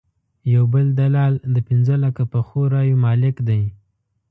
[0.53, 3.63] یو بل دلال د پنځه لکه پخو رایو مالک دی.